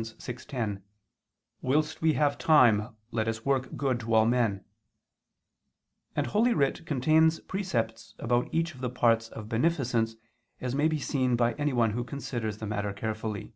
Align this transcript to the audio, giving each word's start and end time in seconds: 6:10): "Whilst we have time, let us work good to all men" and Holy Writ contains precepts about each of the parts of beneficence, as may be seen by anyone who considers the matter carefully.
6:10): 0.00 0.80
"Whilst 1.60 2.00
we 2.00 2.14
have 2.14 2.38
time, 2.38 2.96
let 3.10 3.28
us 3.28 3.44
work 3.44 3.76
good 3.76 4.00
to 4.00 4.14
all 4.14 4.24
men" 4.24 4.64
and 6.16 6.26
Holy 6.28 6.54
Writ 6.54 6.86
contains 6.86 7.38
precepts 7.40 8.14
about 8.18 8.48
each 8.50 8.74
of 8.74 8.80
the 8.80 8.88
parts 8.88 9.28
of 9.28 9.50
beneficence, 9.50 10.16
as 10.58 10.74
may 10.74 10.88
be 10.88 10.98
seen 10.98 11.36
by 11.36 11.52
anyone 11.58 11.90
who 11.90 12.02
considers 12.02 12.56
the 12.56 12.66
matter 12.66 12.94
carefully. 12.94 13.52